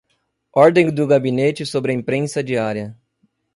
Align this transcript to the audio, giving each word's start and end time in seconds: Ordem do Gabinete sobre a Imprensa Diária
Ordem 0.55 0.89
do 0.91 1.05
Gabinete 1.05 1.63
sobre 1.63 1.91
a 1.91 1.95
Imprensa 1.95 2.43
Diária 2.43 2.97